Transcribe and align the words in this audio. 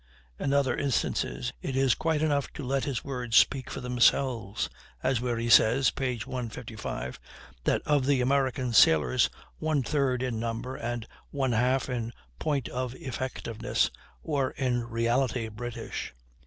In 0.39 0.51
other 0.51 0.75
instances 0.75 1.53
it 1.61 1.75
is 1.75 1.93
quite 1.93 2.23
enough 2.23 2.51
to 2.53 2.63
let 2.63 2.85
his 2.85 3.03
words 3.03 3.37
speak 3.37 3.69
for 3.69 3.81
themselves, 3.81 4.67
as 5.03 5.21
where 5.21 5.37
he 5.37 5.47
says 5.47 5.91
(p. 5.91 6.17
155) 6.25 7.19
that 7.65 7.83
of 7.85 8.07
the 8.07 8.19
American 8.19 8.73
sailors 8.73 9.29
one 9.59 9.83
third 9.83 10.23
in 10.23 10.39
number 10.39 10.75
and 10.75 11.05
one 11.29 11.51
half 11.51 11.87
in 11.87 12.13
point 12.39 12.67
of 12.69 12.95
effectiveness 12.95 13.91
were 14.23 14.49
in 14.57 14.85
reality 14.89 15.49
British. 15.49 16.15